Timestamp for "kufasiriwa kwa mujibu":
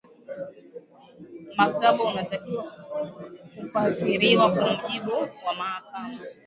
3.59-5.11